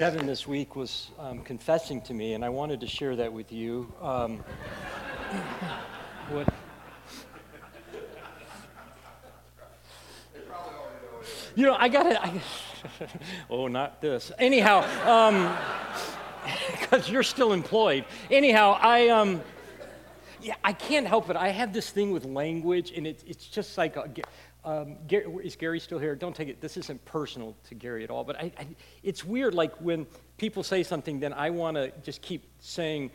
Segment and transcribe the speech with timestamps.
[0.00, 3.52] Kevin this week was um, confessing to me, and I wanted to share that with
[3.52, 3.92] you.
[4.00, 4.38] Um,
[6.30, 6.48] what,
[11.54, 12.16] you know, I got it.
[13.50, 14.32] oh, not this.
[14.38, 14.80] Anyhow,
[16.70, 18.06] because um, you're still employed.
[18.30, 19.08] Anyhow, I.
[19.08, 19.42] Um,
[20.40, 21.36] yeah, I can't help it.
[21.36, 24.10] I have this thing with language, and it, it's just like, a,
[24.64, 26.14] um, Gary, is Gary still here?
[26.14, 26.60] Don't take it.
[26.60, 28.66] This isn't personal to Gary at all, but I, I,
[29.02, 29.54] it's weird.
[29.54, 30.06] Like when
[30.36, 33.10] people say something, then I want to just keep saying,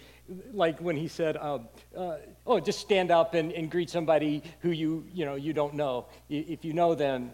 [0.54, 1.60] like when he said, uh,
[1.96, 5.76] uh, "Oh, just stand up and, and greet somebody who you you know you don't
[5.76, 6.08] know.
[6.30, 7.32] If you know them,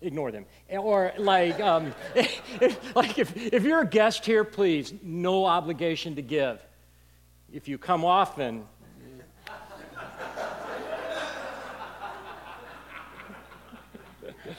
[0.00, 0.46] ignore them.
[0.70, 1.94] Or like, um,
[2.94, 6.64] like if, if you're a guest here, please, no obligation to give.
[7.52, 8.66] If you come often,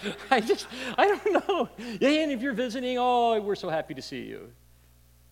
[0.31, 1.69] I just, I don't know.
[1.77, 4.49] And if you're visiting, oh, we're so happy to see you.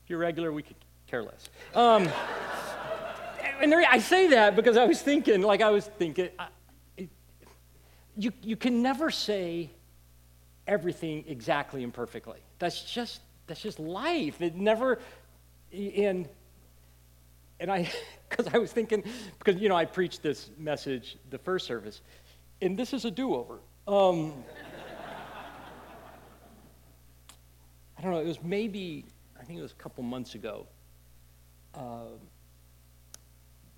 [0.04, 0.76] If you're regular, we could
[1.08, 1.50] care less.
[1.74, 2.08] Um,
[3.62, 6.48] and there, I say that because I was thinking, like I was thinking, I,
[6.98, 7.10] it,
[8.18, 9.70] you, you can never say
[10.68, 12.40] everything exactly and perfectly.
[12.60, 14.42] That's just, that's just life.
[14.42, 15.00] It never,
[15.72, 16.28] and,
[17.60, 17.90] and I,
[18.30, 19.04] because I was thinking,
[19.40, 22.02] because, you know, I preached this message the first service,
[22.62, 23.60] and this is a do-over.
[23.88, 24.34] Um,
[27.98, 29.06] I don't know, it was maybe,
[29.40, 30.66] I think it was a couple months ago.
[31.76, 32.08] Uh,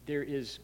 [0.06, 0.60] there is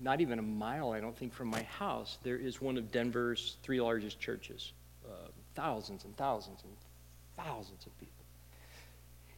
[0.00, 3.56] not even a mile, I don't think, from my house, there is one of Denver's
[3.62, 4.72] three largest churches.
[5.04, 6.72] Uh, thousands and thousands and
[7.36, 8.24] thousands of people.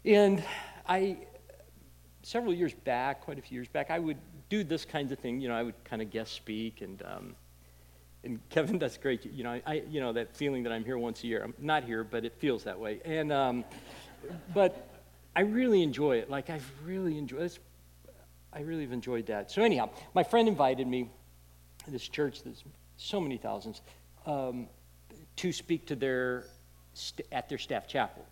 [0.04, 0.44] And
[0.86, 1.16] I,
[2.22, 5.40] several years back, quite a few years back, I would do this kind of thing.
[5.40, 7.36] You know, I would kind of guest speak and um,
[8.26, 9.24] and Kevin, that's great.
[9.24, 11.42] You know, I, you know that feeling that I'm here once a year.
[11.42, 13.00] I'm not here, but it feels that way.
[13.04, 13.64] And, um,
[14.52, 14.90] but
[15.34, 16.28] I really enjoy it.
[16.28, 17.52] Like I've really enjoyed.
[18.52, 19.50] I really have enjoyed that.
[19.50, 21.10] So anyhow, my friend invited me
[21.84, 22.42] to this church.
[22.42, 22.64] There's
[22.96, 23.80] so many thousands
[24.26, 24.68] um,
[25.36, 26.44] to speak to their
[26.94, 28.26] st- at their staff chapel,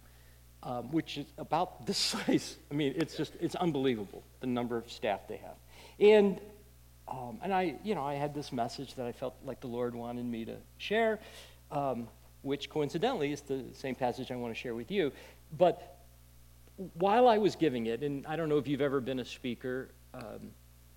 [0.62, 2.56] um, which is about this size.
[2.70, 5.56] I mean, it's just it's unbelievable the number of staff they have.
[6.00, 6.40] And
[7.08, 9.94] um, and I, you know, I had this message that I felt like the Lord
[9.94, 11.20] wanted me to share,
[11.70, 12.08] um,
[12.42, 15.12] which coincidentally is the same passage I want to share with you.
[15.56, 15.98] But
[16.94, 19.90] while I was giving it, and I don't know if you've ever been a speaker,
[20.14, 20.50] um,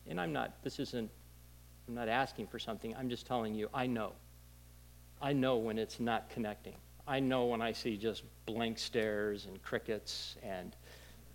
[0.08, 1.10] and I'm not, this isn't,
[1.88, 4.14] I'm not asking for something, I'm just telling you, I know.
[5.22, 6.76] I know when it's not connecting.
[7.08, 10.76] I know when I see just blank stares and crickets and,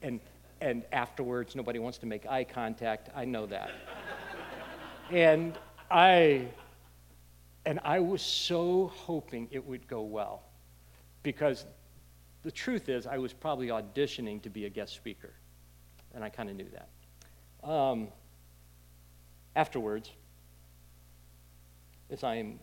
[0.03, 0.21] and,
[0.61, 3.11] and afterwards nobody wants to make eye contact.
[3.15, 3.71] I know that
[5.13, 5.59] and
[5.91, 6.49] I
[7.67, 10.43] and I was so hoping it would go well
[11.23, 11.65] because
[12.43, 15.33] the truth is I was probably auditioning to be a guest speaker,
[16.15, 17.69] and I kind of knew that.
[17.69, 18.09] Um,
[19.55, 20.11] afterwards,
[22.11, 22.59] as I am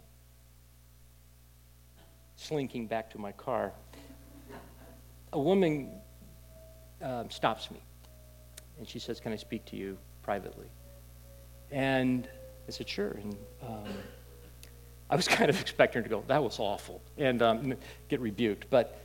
[2.36, 3.72] slinking back to my car,
[5.32, 5.92] a woman
[7.02, 7.80] um, stops me,
[8.80, 10.68] and she says, "Can I speak to you privately?"
[11.72, 12.28] And
[12.70, 13.18] I said, sure.
[13.24, 13.36] And
[13.68, 13.94] um,
[15.10, 17.74] I was kind of expecting her to go, that was awful, and um,
[18.10, 18.70] get rebuked.
[18.70, 19.02] But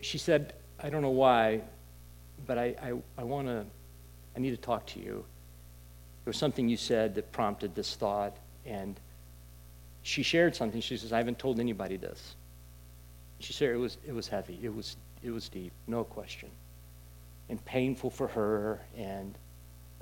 [0.00, 1.62] she said, I don't know why,
[2.46, 3.66] but I, I, I want to,
[4.36, 5.24] I need to talk to you.
[6.24, 9.00] There was something you said that prompted this thought, and
[10.02, 10.80] she shared something.
[10.80, 12.36] She says, I haven't told anybody this.
[13.40, 16.50] She said it was, it was heavy, it was, it was deep, no question,
[17.48, 19.34] and painful for her, and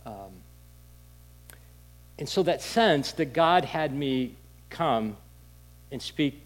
[0.04, 0.32] um,
[2.18, 4.36] and so that sense that God had me
[4.70, 5.16] come
[5.90, 6.40] and speak,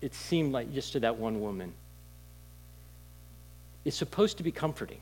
[0.00, 1.72] it seemed like just to that one woman,
[3.84, 5.00] is supposed to be comforting.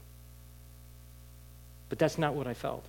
[1.89, 2.85] But that's not what I felt.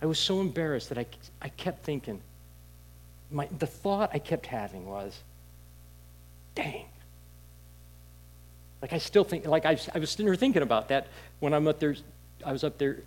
[0.00, 1.06] I was so embarrassed that I,
[1.42, 2.20] I kept thinking,
[3.30, 5.20] my, the thought I kept having was,
[6.54, 6.86] dang.
[8.80, 11.08] Like I still think, like I, I was still thinking about that
[11.40, 11.96] when I'm up there,
[12.44, 12.98] I was up there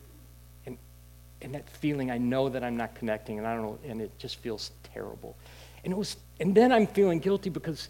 [1.41, 4.11] and that feeling, I know that I'm not connecting, and I don't know, and it
[4.17, 5.35] just feels terrible.
[5.83, 7.89] And it was, and then I'm feeling guilty because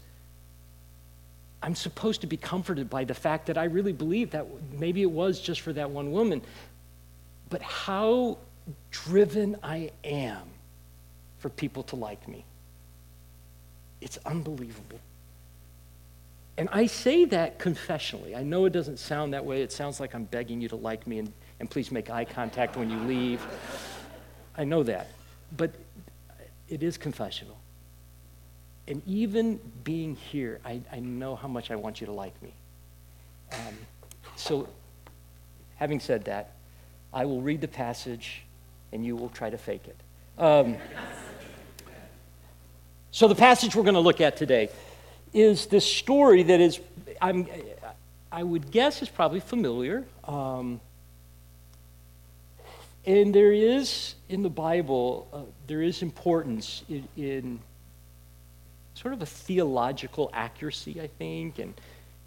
[1.62, 5.10] I'm supposed to be comforted by the fact that I really believe that maybe it
[5.10, 6.42] was just for that one woman.
[7.50, 8.38] But how
[8.90, 10.42] driven I am
[11.38, 12.44] for people to like me.
[14.00, 15.00] It's unbelievable.
[16.56, 18.36] And I say that confessionally.
[18.36, 19.62] I know it doesn't sound that way.
[19.62, 21.32] It sounds like I'm begging you to like me and
[21.62, 23.40] and please make eye contact when you leave.
[24.58, 25.06] I know that.
[25.56, 25.70] But
[26.68, 27.56] it is confessional.
[28.88, 32.52] And even being here, I, I know how much I want you to like me.
[33.52, 33.78] Um,
[34.34, 34.68] so,
[35.76, 36.56] having said that,
[37.12, 38.42] I will read the passage
[38.92, 40.42] and you will try to fake it.
[40.42, 40.76] Um,
[43.12, 44.68] so, the passage we're going to look at today
[45.32, 46.80] is this story that is,
[47.20, 47.46] I'm,
[48.32, 50.04] I would guess, is probably familiar.
[50.24, 50.80] Um,
[53.04, 57.60] and there is, in the Bible, uh, there is importance in, in,
[58.94, 61.74] sort of a theological accuracy, I think, and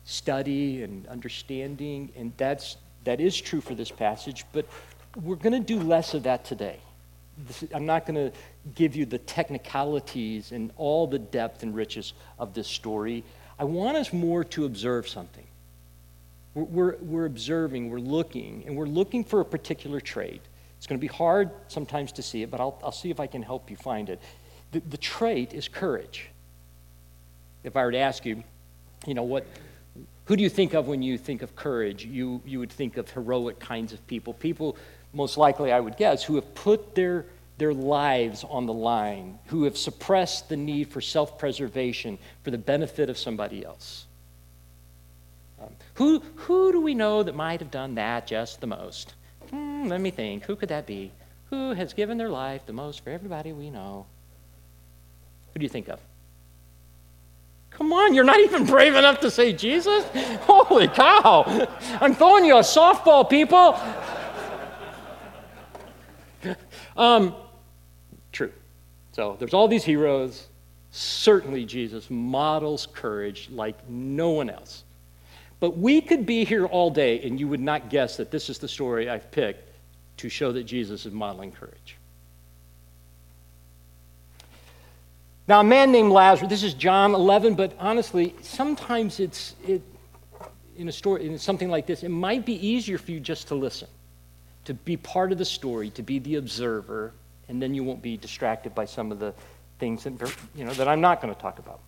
[0.04, 2.12] study and understanding.
[2.18, 4.66] And that's, that is true for this passage, but
[5.22, 6.80] we're going to do less of that today.
[7.48, 8.38] This, I'm not going to
[8.76, 13.24] give you the technicalities and all the depth and riches of this story.
[13.58, 15.46] I want us more to observe something.
[16.54, 20.42] We're, we're, we're observing, we're looking, and we're looking for a particular trait.
[20.86, 23.26] It's going to be hard sometimes to see it, but I'll, I'll see if I
[23.26, 24.22] can help you find it.
[24.72, 26.30] The, the trait is courage.
[27.64, 28.44] If I were to ask you,
[29.08, 29.48] you know, what,
[30.26, 32.06] who do you think of when you think of courage?
[32.06, 34.36] You, you would think of heroic kinds of people.
[34.36, 34.78] People,
[35.12, 37.26] most likely, I would guess, who have put their,
[37.58, 42.60] their lives on the line, who have suppressed the need for self preservation for the
[42.60, 44.06] benefit of somebody else.
[45.60, 49.16] Um, who, who do we know that might have done that just the most?
[49.50, 50.46] Hmm, let me think.
[50.46, 51.12] Who could that be?
[51.50, 54.06] Who has given their life the most for everybody we know?
[55.54, 56.00] Who do you think of?
[57.70, 60.06] Come on, you're not even brave enough to say Jesus?
[60.44, 61.44] Holy cow!
[62.00, 63.78] I'm throwing you a softball, people.
[66.96, 67.36] um,
[68.32, 68.54] true.
[69.12, 70.48] So there's all these heroes.
[70.92, 74.85] Certainly, Jesus models courage like no one else.
[75.60, 78.58] But we could be here all day, and you would not guess that this is
[78.58, 79.70] the story I've picked
[80.18, 81.98] to show that Jesus is modeling courage.
[85.48, 89.82] Now, a man named Lazarus, this is John 11, but honestly, sometimes it's it,
[90.78, 93.56] in a story, in something like this, it might be easier for you just to
[93.56, 93.88] listen,
[94.66, 97.14] to be part of the story, to be the observer,
[97.48, 99.34] and then you won't be distracted by some of the
[99.78, 100.14] things that,
[100.56, 101.80] you know, that I'm not going to talk about.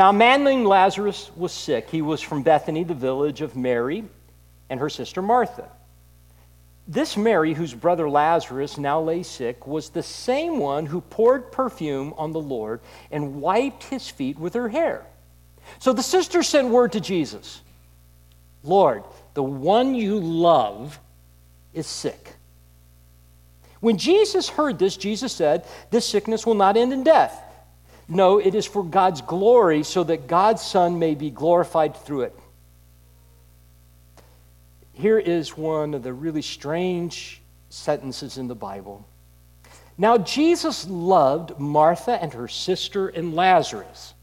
[0.00, 1.90] Now, a man named Lazarus was sick.
[1.90, 4.02] He was from Bethany, the village of Mary
[4.70, 5.68] and her sister Martha.
[6.88, 12.14] This Mary, whose brother Lazarus now lay sick, was the same one who poured perfume
[12.16, 12.80] on the Lord
[13.10, 15.04] and wiped his feet with her hair.
[15.80, 17.60] So the sister sent word to Jesus
[18.62, 19.04] Lord,
[19.34, 20.98] the one you love
[21.74, 22.36] is sick.
[23.80, 27.48] When Jesus heard this, Jesus said, This sickness will not end in death.
[28.10, 32.38] No, it is for God's glory, so that God's Son may be glorified through it.
[34.92, 39.06] Here is one of the really strange sentences in the Bible.
[39.96, 44.14] Now, Jesus loved Martha and her sister and Lazarus.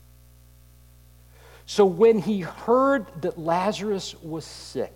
[1.66, 4.94] So when he heard that Lazarus was sick,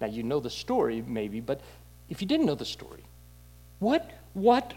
[0.00, 1.60] now you know the story maybe, but
[2.08, 3.04] if you didn't know the story,
[3.78, 4.74] what, what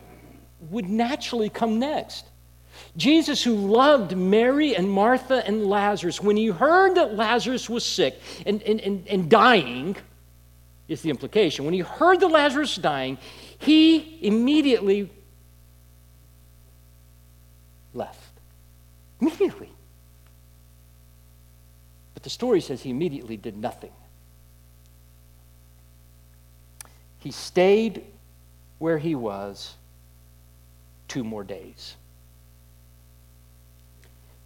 [0.70, 2.26] would naturally come next.
[2.96, 8.20] Jesus, who loved Mary and Martha and Lazarus, when he heard that Lazarus was sick
[8.46, 9.96] and, and, and, and dying,
[10.88, 11.66] is the implication.
[11.66, 13.18] When he heard that Lazarus dying,
[13.60, 15.10] he immediately
[17.94, 18.40] left.
[19.20, 19.70] Immediately.
[22.14, 23.92] But the story says he immediately did nothing.
[27.20, 28.04] He stayed
[28.80, 29.76] where he was
[31.12, 31.98] two more days.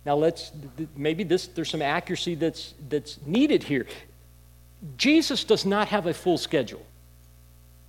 [0.03, 0.51] Now let's
[0.95, 3.86] maybe this there's some accuracy that's that's needed here.
[4.98, 6.84] Jesus does not have a full schedule.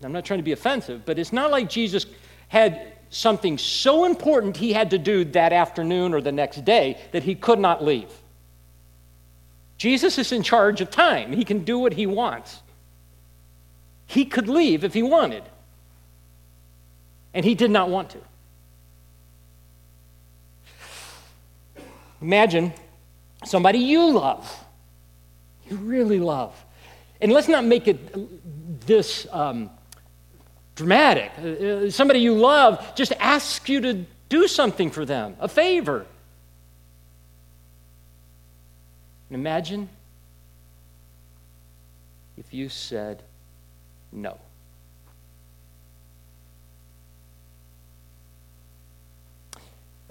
[0.04, 2.04] I'm not trying to be offensive, but it's not like Jesus
[2.48, 7.22] had something so important he had to do that afternoon or the next day that
[7.22, 8.10] he could not leave.
[9.78, 11.32] Jesus is in charge of time.
[11.32, 12.60] He can do what he wants.
[14.06, 15.44] He could leave if he wanted.
[17.32, 18.18] And he did not want to.
[22.26, 22.72] Imagine
[23.44, 24.64] somebody you love,
[25.70, 26.52] you really love.
[27.20, 29.70] And let's not make it this um,
[30.74, 31.30] dramatic.
[31.38, 36.04] Uh, uh somebody you love just asks you to do something for them, a favor.
[39.30, 39.88] Imagine
[42.36, 43.22] if you said
[44.10, 44.36] no.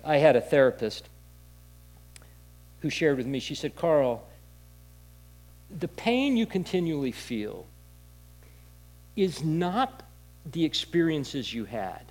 [0.01, 1.09] I had a therapist
[2.85, 4.27] who shared with me, she said, Carl,
[5.79, 7.65] the pain you continually feel
[9.15, 10.03] is not
[10.51, 12.03] the experiences you had,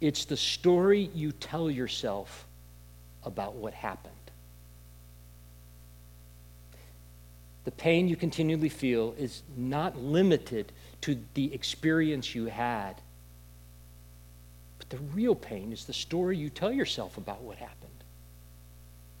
[0.00, 2.46] it's the story you tell yourself
[3.24, 4.16] about what happened.
[7.66, 12.94] the pain you continually feel is not limited to the experience you had.
[14.78, 17.85] But the real pain is the story you tell yourself about what happened.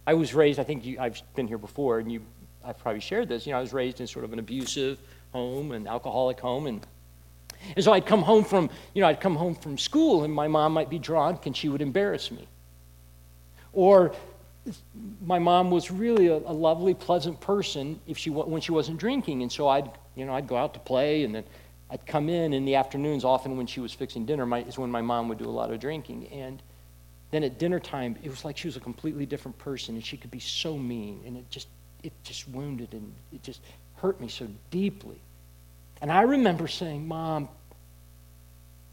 [0.06, 2.22] I was raised, I think you, I've been here before, and you,
[2.64, 3.46] I've probably shared this.
[3.46, 4.98] You know, I was raised in sort of an abusive
[5.32, 6.86] home, an alcoholic home, and
[7.74, 10.46] and so I'd come home from, you know, I'd come home from school, and my
[10.48, 12.46] mom might be drunk, and she would embarrass me.
[13.72, 14.14] Or
[15.24, 19.42] my mom was really a, a, lovely, pleasant person if she when she wasn't drinking,
[19.42, 21.44] and so I'd you know I'd go out to play, and then
[21.90, 23.24] I'd come in in the afternoons.
[23.24, 25.70] Often when she was fixing dinner, my, is when my mom would do a lot
[25.70, 26.62] of drinking, and
[27.36, 30.16] then at dinner time, it was like she was a completely different person, and she
[30.16, 31.68] could be so mean, and it just
[32.02, 33.60] it just wounded and it just
[33.96, 35.20] hurt me so deeply.
[36.00, 37.50] And I remember saying, "Mom,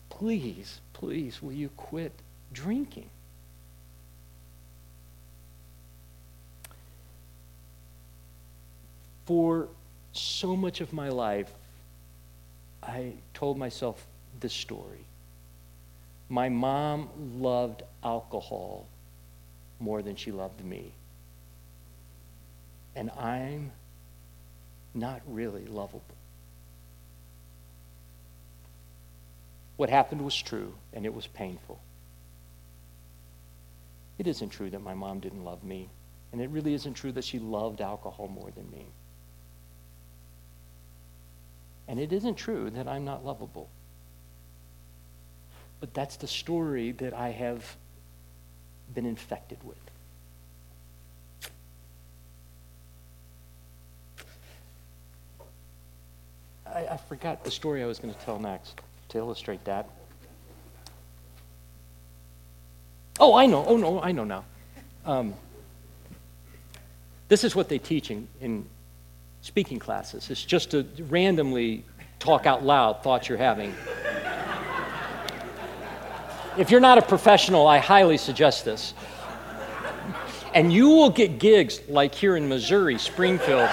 [0.09, 2.11] please, please, will you quit
[2.51, 3.09] drinking?"
[9.23, 9.69] For
[10.11, 11.49] so much of my life,
[12.81, 14.05] I told myself
[14.41, 15.05] this story.
[16.33, 17.09] My mom
[17.43, 18.87] loved alcohol
[19.79, 20.91] more than she loved me.
[22.95, 23.71] And I'm
[24.95, 26.01] not really lovable.
[29.77, 31.79] What happened was true, and it was painful.
[34.17, 35.87] It isn't true that my mom didn't love me,
[36.31, 38.87] and it really isn't true that she loved alcohol more than me.
[41.87, 43.69] And it isn't true that I'm not lovable.
[45.83, 47.75] But that's the story that I have
[48.95, 49.75] been infected with.
[56.65, 59.89] I, I forgot the story I was going to tell next to illustrate that.
[63.19, 63.65] Oh, I know.
[63.65, 64.45] Oh, no, I know now.
[65.05, 65.33] Um,
[67.27, 68.65] this is what they teach in, in
[69.41, 70.29] speaking classes.
[70.29, 71.83] It's just to randomly
[72.19, 73.75] talk out loud thoughts you're having.
[76.57, 78.93] If you're not a professional, I highly suggest this.
[80.53, 83.69] And you will get gigs like here in Missouri, Springfield.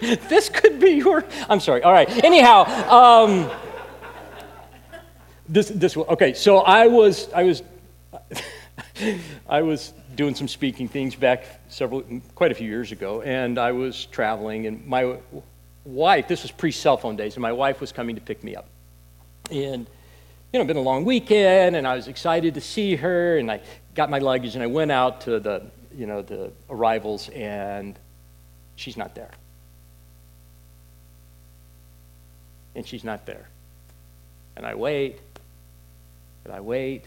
[0.00, 1.24] this could be your.
[1.48, 1.82] I'm sorry.
[1.82, 2.08] All right.
[2.24, 3.50] Anyhow, um,
[5.48, 6.32] this this okay.
[6.34, 7.62] So I was I was
[9.48, 12.02] I was doing some speaking things back several,
[12.34, 15.16] quite a few years ago, and I was traveling, and my
[15.84, 18.54] wife, this was pre cell phone days, and my wife was coming to pick me
[18.56, 18.69] up.
[19.50, 19.86] And,
[20.52, 23.60] you know, been a long weekend, and I was excited to see her, and I
[23.94, 25.66] got my luggage, and I went out to the,
[25.96, 27.98] you know, the arrivals, and
[28.76, 29.30] she's not there.
[32.74, 33.48] And she's not there.
[34.56, 35.20] And I wait,
[36.44, 37.04] and I wait,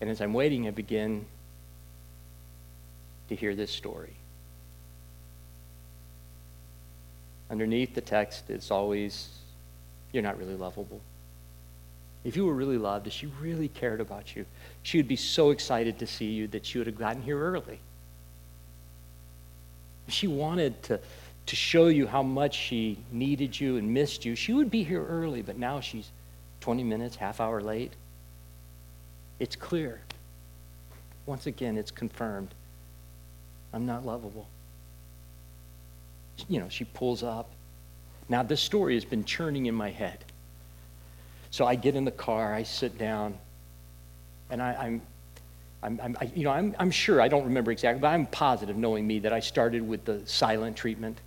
[0.00, 1.26] And as I'm waiting, I begin
[3.28, 4.14] to hear this story.
[7.50, 9.28] Underneath the text, it's always,
[10.12, 11.00] you're not really lovable.
[12.24, 14.44] If you were really loved, if she really cared about you,
[14.82, 17.78] she would be so excited to see you that she would have gotten here early.
[20.06, 21.00] If she wanted to,
[21.46, 25.04] to show you how much she needed you and missed you, she would be here
[25.04, 26.10] early, but now she's
[26.60, 27.92] 20 minutes, half hour late.
[29.38, 30.00] It's clear.
[31.24, 32.52] Once again, it's confirmed.
[33.72, 34.48] I'm not lovable.
[36.46, 37.50] You know, she pulls up.
[38.28, 40.18] Now, this story has been churning in my head.
[41.50, 43.38] So I get in the car, I sit down,
[44.50, 45.02] and I, am
[45.82, 48.76] I'm, I'm, I, you know, I'm, I'm sure, I don't remember exactly, but I'm positive,
[48.76, 51.18] knowing me, that I started with the silent treatment.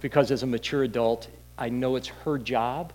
[0.00, 2.92] Because as a mature adult, I know it's her job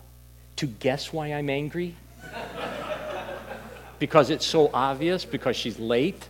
[0.56, 1.96] to guess why I'm angry
[3.98, 6.28] because it's so obvious, because she's late.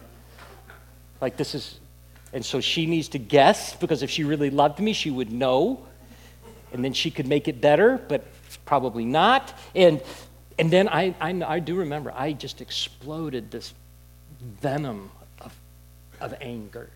[1.20, 1.78] Like, this is,
[2.34, 5.86] and so she needs to guess, because if she really loved me, she would know.
[6.72, 8.26] And then she could make it better, but
[8.64, 9.56] probably not.
[9.76, 10.02] And,
[10.58, 13.72] and then I, I, I do remember, I just exploded this
[14.60, 15.54] venom of,
[16.20, 16.90] of anger.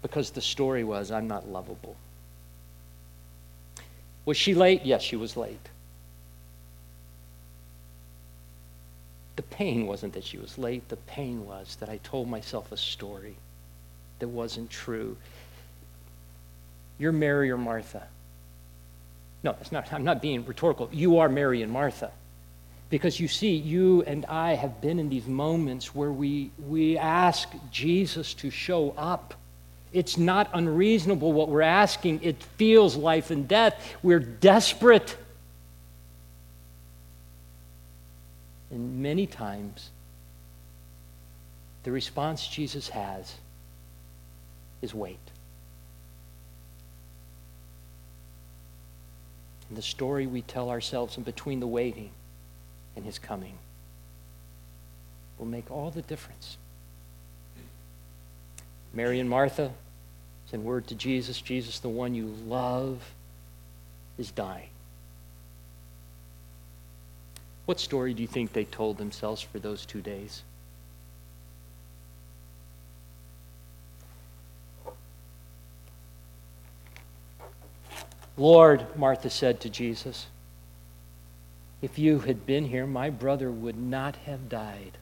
[0.00, 1.96] Because the story was, I'm not lovable.
[4.24, 4.86] Was she late?
[4.86, 5.58] Yes, she was late.
[9.38, 12.76] The pain wasn't that she was late, the pain was that I told myself a
[12.76, 13.36] story
[14.18, 15.16] that wasn't true.
[16.98, 18.02] You're Mary or Martha.
[19.44, 20.88] No, it's not, I'm not being rhetorical.
[20.90, 22.10] You are Mary and Martha.
[22.90, 27.48] Because you see, you and I have been in these moments where we, we ask
[27.70, 29.34] Jesus to show up.
[29.92, 32.24] It's not unreasonable what we're asking.
[32.24, 33.94] It feels life and death.
[34.02, 35.16] We're desperate.
[38.70, 39.90] And many times,
[41.84, 43.34] the response Jesus has
[44.82, 45.18] is wait.
[49.68, 52.10] And the story we tell ourselves in between the waiting
[52.96, 53.58] and his coming
[55.38, 56.56] will make all the difference.
[58.92, 59.72] Mary and Martha
[60.50, 63.12] send word to Jesus Jesus, the one you love,
[64.16, 64.70] is dying.
[67.68, 70.42] What story do you think they told themselves for those two days?
[78.38, 80.28] Lord, Martha said to Jesus,
[81.82, 84.96] if you had been here, my brother would not have died.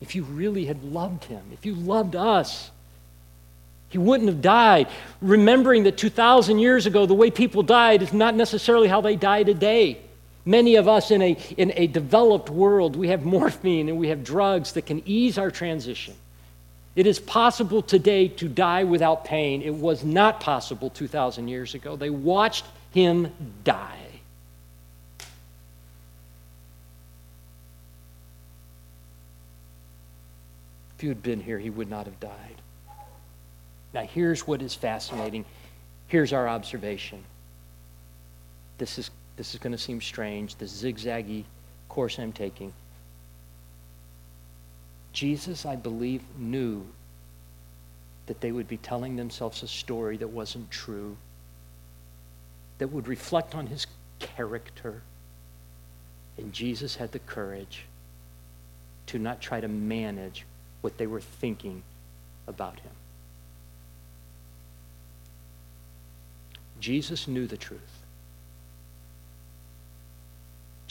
[0.00, 2.70] If you really had loved him, if you loved us,
[3.88, 4.86] he wouldn't have died.
[5.20, 9.42] Remembering that 2,000 years ago, the way people died is not necessarily how they die
[9.42, 10.00] today.
[10.46, 14.22] Many of us in a, in a developed world, we have morphine and we have
[14.22, 16.14] drugs that can ease our transition.
[16.96, 19.62] It is possible today to die without pain.
[19.62, 21.96] It was not possible 2,000 years ago.
[21.96, 23.32] They watched him
[23.64, 23.98] die.
[30.96, 32.30] If you had been here, he would not have died.
[33.92, 35.44] Now, here's what is fascinating.
[36.06, 37.24] Here's our observation.
[38.78, 41.44] This is, this is going to seem strange, the zigzaggy
[41.88, 42.72] course I'm taking.
[45.12, 46.84] Jesus, I believe, knew
[48.26, 51.16] that they would be telling themselves a story that wasn't true,
[52.78, 53.86] that would reflect on his
[54.18, 55.02] character.
[56.36, 57.84] And Jesus had the courage
[59.06, 60.44] to not try to manage
[60.80, 61.82] what they were thinking
[62.46, 62.92] about him.
[66.80, 68.03] Jesus knew the truth.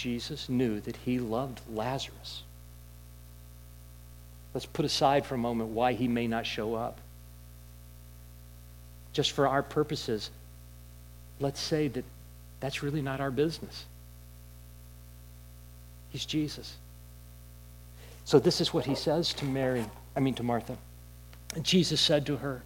[0.03, 2.43] Jesus knew that he loved Lazarus.
[4.54, 6.97] Let's put aside for a moment why he may not show up.
[9.13, 10.30] Just for our purposes,
[11.39, 12.04] let's say that
[12.60, 13.86] that's really not our business.
[16.10, 16.75] He's Jesus.
[18.25, 19.86] So this is what he says to Mary,
[20.17, 20.75] I mean to Martha.
[21.62, 22.62] Jesus said to her,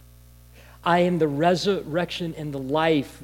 [0.82, 3.22] I am the resurrection and the life.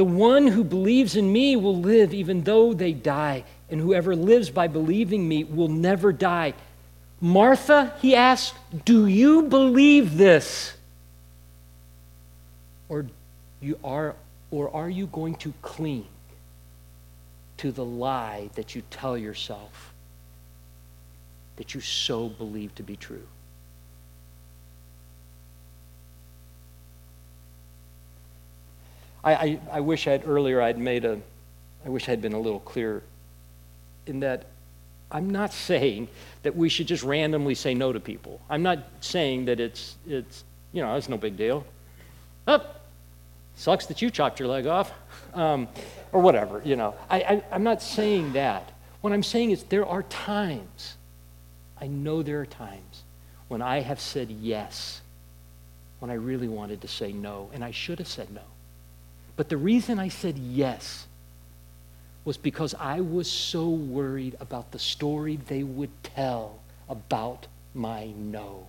[0.00, 4.48] The one who believes in me will live even though they die, and whoever lives
[4.48, 6.54] by believing me will never die.
[7.20, 8.54] Martha, he asked,
[8.86, 10.72] do you believe this?
[12.88, 13.08] Or,
[13.60, 14.16] you are,
[14.50, 16.06] or are you going to cling
[17.58, 19.92] to the lie that you tell yourself
[21.56, 23.28] that you so believe to be true?
[29.22, 31.20] I, I, I wish I'd earlier I'd made a,
[31.84, 33.02] I wish I'd been a little clearer
[34.06, 34.46] in that
[35.10, 36.08] I'm not saying
[36.42, 38.40] that we should just randomly say no to people.
[38.48, 41.66] I'm not saying that it's, it's you know, it's no big deal.
[42.46, 42.64] Oh,
[43.56, 44.92] sucks that you chopped your leg off,
[45.34, 45.68] um,
[46.12, 46.94] or whatever, you know.
[47.08, 48.70] I, I, I'm not saying that.
[49.00, 50.96] What I'm saying is there are times,
[51.80, 53.02] I know there are times,
[53.48, 55.00] when I have said yes
[55.98, 58.40] when I really wanted to say no, and I should have said no.
[59.40, 61.06] But the reason I said yes
[62.26, 66.58] was because I was so worried about the story they would tell
[66.90, 68.66] about my no.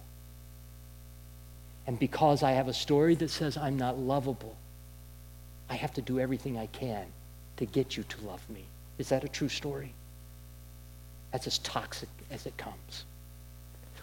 [1.86, 4.55] And because I have a story that says I'm not lovable,
[5.69, 7.03] I have to do everything I can
[7.57, 8.63] to get you to love me.
[8.97, 9.91] Is that a true story?
[11.34, 13.03] That's as toxic as it comes.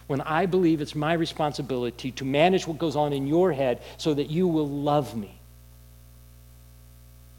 [0.07, 4.12] When I believe it's my responsibility to manage what goes on in your head so
[4.12, 5.38] that you will love me,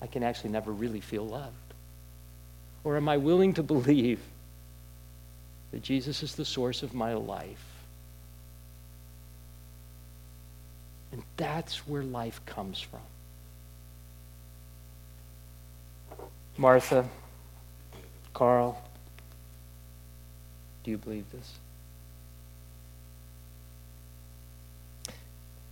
[0.02, 1.56] I can actually never really feel loved.
[2.84, 4.20] Or am I willing to believe
[5.72, 7.66] that Jesus is the source of my life?
[11.12, 13.00] And that's where life comes from.
[16.58, 17.08] Martha,
[18.34, 18.82] Carl,
[20.84, 21.54] do you believe this?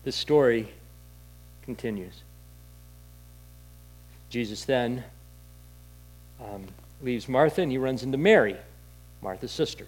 [0.03, 0.69] The story
[1.63, 2.21] continues.
[4.29, 5.03] Jesus then
[6.41, 6.65] um,
[7.01, 8.57] leaves Martha and he runs into Mary,
[9.21, 9.87] Martha's sister.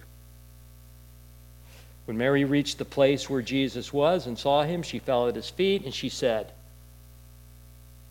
[2.06, 5.48] When Mary reached the place where Jesus was and saw him, she fell at his
[5.50, 6.50] feet and she said,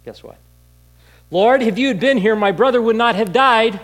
[0.05, 0.37] Guess what?
[1.31, 3.79] Lord, if you had been here, my brother would not have died.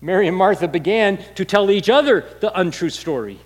[0.00, 3.38] Mary and Martha began to tell each other the untrue story.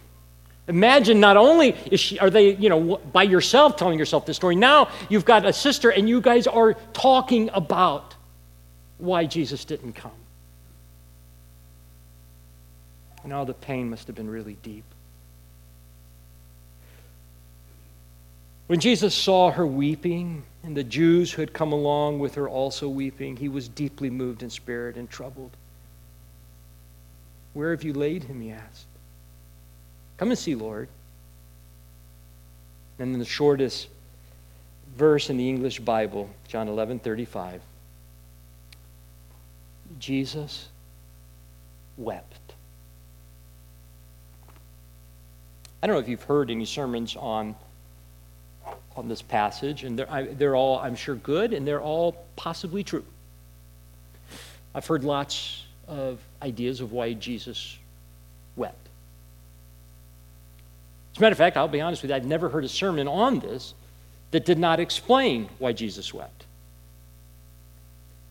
[0.67, 4.89] Imagine not only she, are they, you know, by yourself telling yourself this story, now
[5.09, 8.15] you've got a sister and you guys are talking about
[8.99, 10.11] why Jesus didn't come.
[13.23, 14.85] And all the pain must have been really deep.
[18.67, 22.89] When Jesus saw her weeping, and the Jews who had come along with her also
[22.89, 25.51] weeping, he was deeply moved in spirit and troubled.
[27.53, 28.41] Where have you laid him?
[28.41, 28.87] he asked.
[30.17, 30.89] Come and see, Lord.
[32.99, 33.89] And in the shortest
[34.97, 37.61] verse in the English Bible, John 11 35,
[39.99, 40.69] Jesus
[41.97, 42.55] wept.
[45.83, 47.55] I don't know if you've heard any sermons on,
[48.97, 52.83] on this passage, and they're, I, they're all, I'm sure, good, and they're all possibly
[52.83, 53.05] true.
[54.75, 57.79] I've heard lots of ideas of why Jesus
[58.57, 58.89] wept.
[61.15, 63.07] As a matter of fact, I'll be honest with you, I've never heard a sermon
[63.07, 63.75] on this
[64.33, 66.45] that did not explain why Jesus wept.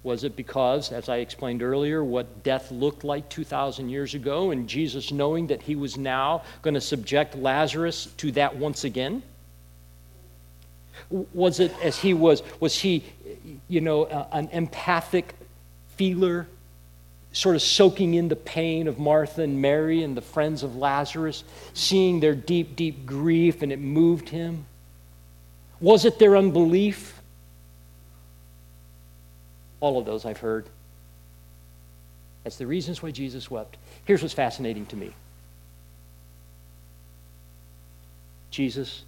[0.04, 4.68] Was it because, as I explained earlier, what death looked like 2,000 years ago, and
[4.68, 9.24] Jesus knowing that he was now going to subject Lazarus to that once again?
[11.10, 13.06] Was it as he was, was he,
[13.70, 15.36] you know, an empathic
[15.96, 16.48] feeler,
[17.34, 21.44] sort of soaking in the pain of Martha and Mary and the friends of Lazarus,
[21.74, 24.66] seeing their deep, deep grief, and it moved him?
[25.82, 27.22] Was it their unbelief?
[29.80, 30.68] All of those I've heard.
[32.44, 33.78] That's the reasons why Jesus wept.
[34.06, 35.14] Here's what's fascinating to me
[38.52, 39.04] Jesus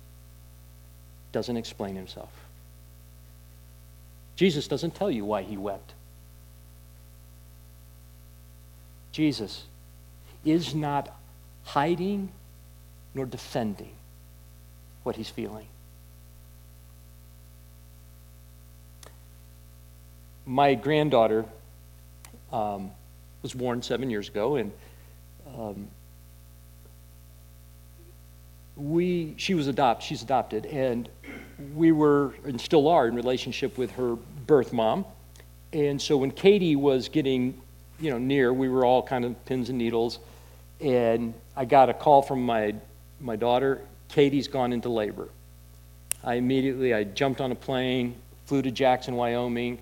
[1.32, 2.32] doesn't explain himself.
[4.36, 5.94] Jesus doesn't tell you why he wept.
[9.16, 9.64] Jesus
[10.44, 11.10] is not
[11.64, 12.30] hiding
[13.14, 13.96] nor defending
[15.04, 15.68] what he's feeling.
[20.46, 21.46] my granddaughter
[22.52, 22.92] um,
[23.42, 24.72] was born seven years ago, and
[25.58, 25.88] um,
[28.76, 30.06] we she was adopted.
[30.06, 31.10] She's adopted, and
[31.74, 35.06] we were and still are in relationship with her birth mom.
[35.74, 37.60] And so when Katie was getting,
[38.00, 40.20] you know, near, we were all kind of pins and needles,
[40.82, 42.76] and I got a call from my
[43.20, 43.82] my daughter.
[44.10, 45.30] Katie's gone into labor.
[46.24, 49.80] I immediately I jumped on a plane, flew to Jackson, Wyoming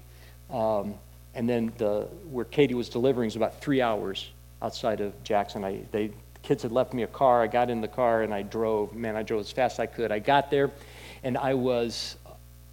[0.54, 0.94] um,
[1.34, 4.30] and then the, where Katie was delivering was about three hours
[4.62, 5.64] outside of Jackson.
[5.64, 7.42] I, they, the kids had left me a car.
[7.42, 8.94] I got in the car and I drove.
[8.94, 10.12] Man, I drove as fast as I could.
[10.12, 10.72] I got there
[11.24, 12.18] and I was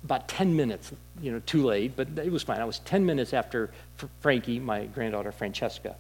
[0.05, 2.61] about 10 minutes, you know, too late, but it was fine.
[2.61, 3.71] I was 10 minutes after
[4.21, 5.97] Frankie, my granddaughter Francesca,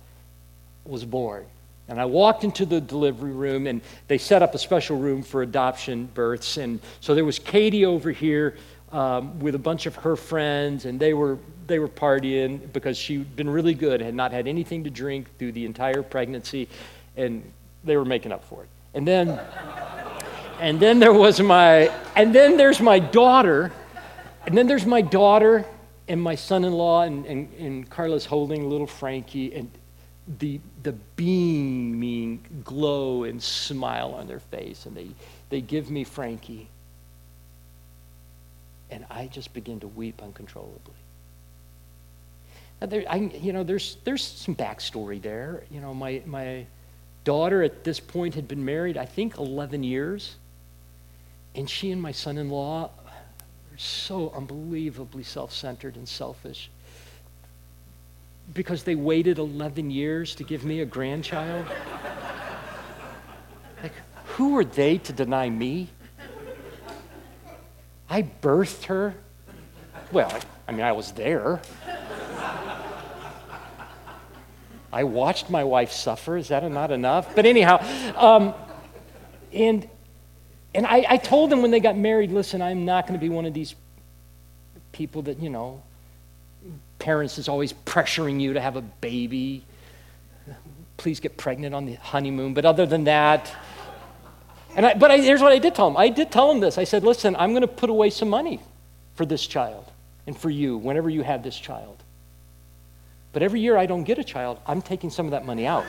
[0.84, 1.44] was born.
[1.88, 5.42] And I walked into the delivery room, and they set up a special room for
[5.42, 6.56] adoption births.
[6.56, 8.56] And so there was Katie over here
[8.92, 11.38] um, with a bunch of her friends, and they were
[11.70, 15.52] they were partying because she'd been really good, had not had anything to drink through
[15.52, 16.68] the entire pregnancy,
[17.16, 17.42] and
[17.84, 18.68] they were making up for it.
[18.92, 19.40] And then,
[20.58, 23.72] and then there was my, and then there's my daughter,
[24.46, 25.64] and then there's my daughter
[26.08, 29.70] and my son-in-law, and, and, and Carla's holding little Frankie, and
[30.38, 35.08] the the beaming glow and smile on their face, and they
[35.48, 36.68] they give me Frankie
[38.90, 40.94] and I just begin to weep uncontrollably.
[42.80, 45.64] Now there, I, you know, there's, there's some backstory there.
[45.70, 46.66] You know, my, my
[47.24, 50.36] daughter at this point had been married, I think, 11 years.
[51.54, 52.90] And she and my son in law
[53.80, 56.70] so unbelievably self centered and selfish
[58.52, 61.66] because they waited 11 years to give me a grandchild.
[63.82, 63.92] like,
[64.26, 65.88] who are they to deny me?
[68.08, 69.14] I birthed her.
[70.12, 71.60] Well, I mean, I was there.
[74.92, 76.36] I watched my wife suffer.
[76.36, 77.36] Is that not enough?
[77.36, 77.78] But anyhow,
[78.16, 78.52] um,
[79.52, 79.88] and
[80.74, 83.28] and I, I told them when they got married, listen, I'm not going to be
[83.28, 83.74] one of these
[84.92, 85.82] people that you know,
[86.98, 89.64] parents is always pressuring you to have a baby.
[90.96, 92.54] Please get pregnant on the honeymoon.
[92.54, 93.52] But other than that,
[94.76, 95.96] and I, but I, here's what I did tell him.
[95.96, 96.78] I did tell him this.
[96.78, 98.60] I said, listen, I'm going to put away some money
[99.14, 99.90] for this child
[100.26, 101.96] and for you whenever you have this child.
[103.32, 105.86] But every year I don't get a child, I'm taking some of that money out.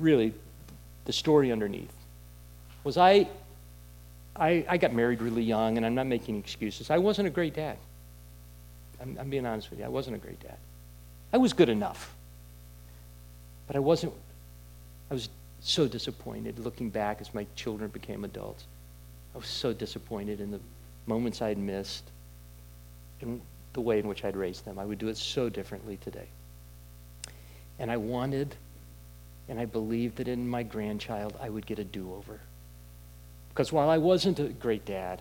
[0.00, 0.34] Really,
[1.04, 1.92] the story underneath
[2.84, 3.28] was I,
[4.34, 6.90] I, I got married really young, and I'm not making excuses.
[6.90, 7.76] I wasn't a great dad.
[9.00, 9.84] I'm, I'm being honest with you.
[9.84, 10.56] I wasn't a great dad.
[11.32, 12.14] I was good enough.
[13.66, 14.12] But I wasn't,
[15.10, 15.28] I was
[15.60, 18.64] so disappointed looking back as my children became adults.
[19.34, 20.60] I was so disappointed in the
[21.06, 22.04] moments I'd missed,
[23.20, 23.40] and
[23.72, 24.78] the way in which I'd raised them.
[24.78, 26.26] I would do it so differently today.
[27.78, 28.54] And I wanted
[29.50, 32.38] and I believed that in my grandchild I would get a do over.
[33.48, 35.20] Because while I wasn't a great dad,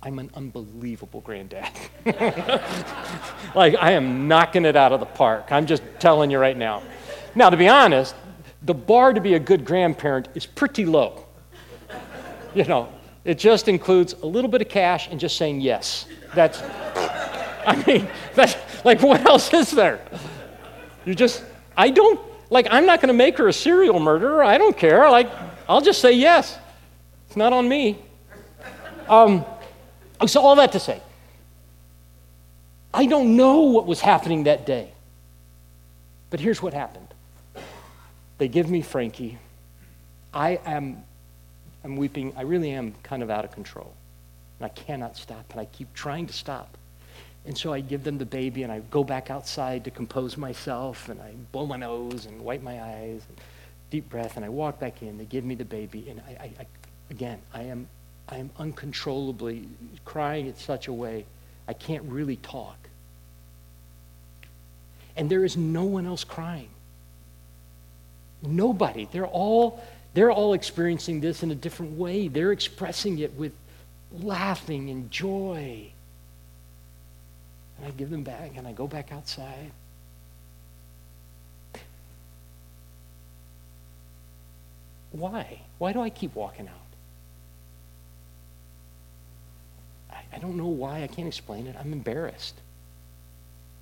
[0.00, 1.68] I'm an unbelievable granddad.
[3.56, 5.48] like, I am knocking it out of the park.
[5.50, 6.84] I'm just telling you right now.
[7.34, 8.14] Now, to be honest,
[8.62, 11.24] the bar to be a good grandparent is pretty low.
[12.54, 12.88] You know,
[13.24, 16.06] it just includes a little bit of cash and just saying yes.
[16.36, 16.62] That's,
[17.66, 20.00] I mean, that's like, what else is there?
[21.04, 21.42] You just,
[21.76, 24.42] I don't, like, I'm not going to make her a serial murderer.
[24.42, 25.10] I don't care.
[25.10, 25.30] Like,
[25.68, 26.58] I'll just say yes.
[27.26, 27.98] It's not on me.
[29.08, 29.44] Um,
[30.26, 31.00] so, all that to say,
[32.92, 34.92] I don't know what was happening that day.
[36.30, 37.08] But here's what happened
[38.38, 39.38] they give me Frankie.
[40.34, 41.04] I am
[41.86, 42.32] I'm weeping.
[42.36, 43.94] I really am kind of out of control.
[44.58, 46.76] And I cannot stop, and I keep trying to stop.
[47.46, 51.08] And so I give them the baby, and I go back outside to compose myself,
[51.08, 53.40] and I blow my nose and wipe my eyes, and
[53.90, 55.16] deep breath, and I walk back in.
[55.16, 56.66] They give me the baby, and I, I, I
[57.10, 57.86] again, I am,
[58.28, 59.68] I am uncontrollably
[60.04, 61.24] crying in such a way
[61.68, 62.76] I can't really talk.
[65.16, 66.68] And there is no one else crying.
[68.42, 69.08] Nobody.
[69.10, 69.82] They're all
[70.14, 72.28] they're all experiencing this in a different way.
[72.28, 73.52] They're expressing it with
[74.10, 75.92] laughing and joy.
[77.78, 79.70] And I give them back and I go back outside.
[85.12, 85.60] Why?
[85.78, 86.74] Why do I keep walking out?
[90.10, 91.02] I, I don't know why.
[91.02, 91.76] I can't explain it.
[91.78, 92.54] I'm embarrassed.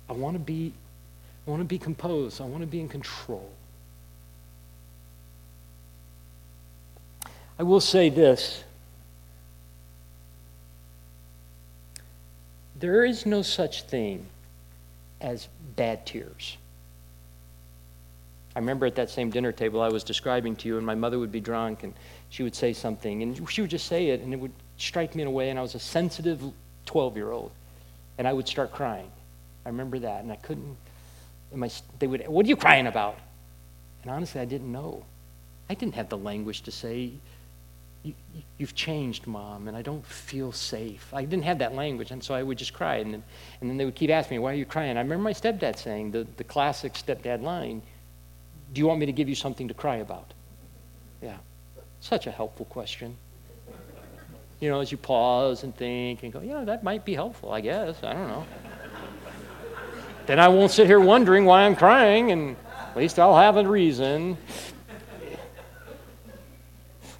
[0.09, 0.73] I want to be
[1.47, 2.41] I want to be composed.
[2.41, 3.49] I want to be in control.
[7.57, 8.64] I will say this
[12.85, 14.27] there is no such thing
[15.19, 16.55] as bad tears.
[18.55, 21.17] I remember at that same dinner table I was describing to you, and my mother
[21.17, 21.93] would be drunk, and
[22.29, 25.23] she would say something, and she would just say it, and it would strike me
[25.23, 26.41] in a way, and I was a sensitive
[26.85, 27.51] 12 year old,
[28.19, 29.09] and I would start crying.
[29.65, 30.77] I remember that, and I couldn't.
[31.51, 33.17] And my, they would, what are you crying about?
[34.03, 35.03] And honestly, I didn't know.
[35.71, 37.13] I didn't have the language to say,
[38.05, 38.13] you,
[38.59, 41.11] have changed, mom, and I don't feel safe.
[41.13, 42.97] I didn't have that language, and so I would just cry.
[42.97, 43.23] And then,
[43.59, 44.97] and then they would keep asking me, why are you crying?
[44.97, 47.81] I remember my stepdad saying the, the classic stepdad line,
[48.73, 50.33] do you want me to give you something to cry about?
[51.21, 51.37] Yeah,
[51.99, 53.17] such a helpful question.
[54.59, 57.61] You know, as you pause and think and go, yeah, that might be helpful, I
[57.61, 57.97] guess.
[58.03, 58.45] I don't know.
[60.27, 62.55] then I won't sit here wondering why I'm crying, and
[62.89, 64.37] at least I'll have a reason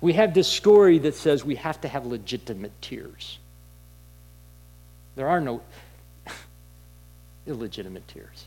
[0.02, 3.40] we have this story that says we have to have legitimate tears.
[5.16, 5.62] There are no
[7.48, 8.46] illegitimate tears.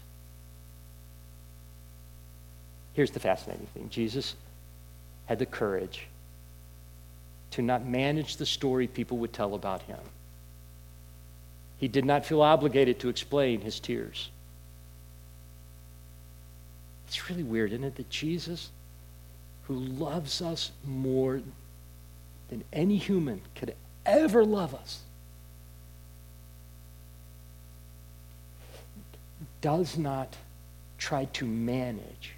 [2.93, 4.35] Here's the fascinating thing Jesus
[5.27, 6.07] had the courage
[7.53, 9.99] to not manage the story people would tell about him.
[11.79, 14.31] He did not feel obligated to explain his tears.
[17.07, 18.71] It's really weird, isn't it, that Jesus
[19.69, 21.43] who loves us more
[22.49, 23.75] than any human could
[24.07, 25.03] ever love us,
[29.61, 30.37] does not
[30.97, 32.33] try to manage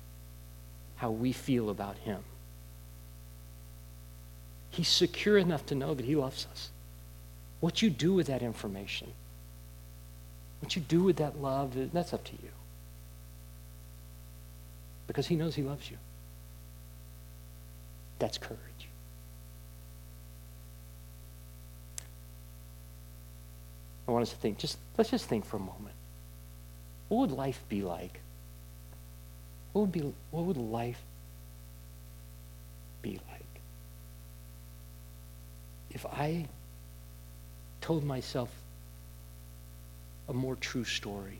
[0.96, 2.22] how we feel about him.
[4.70, 6.70] He's secure enough to know that he loves us.
[7.60, 9.12] What you do with that information,
[10.60, 12.50] what you do with that love, that's up to you.
[15.06, 15.96] Because he knows he loves you.
[18.20, 18.60] That's courage.
[24.06, 25.94] I want us to think, just let's just think for a moment.
[27.08, 28.20] What would life be like?
[29.72, 31.00] What would be what would life
[33.02, 33.40] be like?
[35.90, 36.46] If I
[37.80, 38.50] told myself
[40.28, 41.38] a more true story,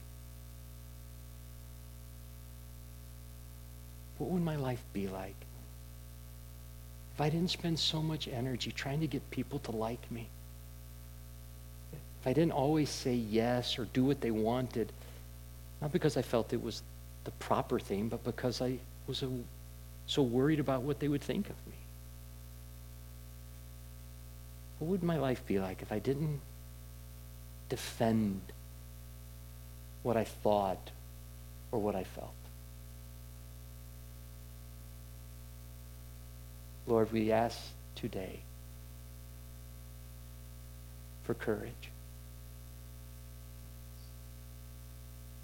[4.17, 5.37] what would my life be like?
[7.21, 10.27] If I didn't spend so much energy trying to get people to like me,
[11.93, 14.91] if I didn't always say yes or do what they wanted,
[15.83, 16.83] not because I felt it was
[17.25, 19.29] the proper thing, but because I was a,
[20.07, 21.75] so worried about what they would think of me.
[24.79, 26.41] What would my life be like if I didn't
[27.69, 28.41] defend
[30.03, 30.91] what I thought
[31.71, 32.40] or what I felt?
[36.91, 37.57] Lord, we ask
[37.95, 38.41] today
[41.23, 41.90] for courage.